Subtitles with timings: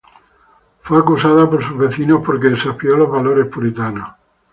[0.81, 4.09] Fue acusada por sus vecinos porque desafió los valores puritanos.